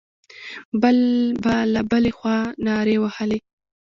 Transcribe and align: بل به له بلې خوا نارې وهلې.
بل 0.81 0.97
به 1.43 1.55
له 1.73 1.81
بلې 1.89 2.11
خوا 2.17 2.37
نارې 2.65 2.95
وهلې. 2.99 3.39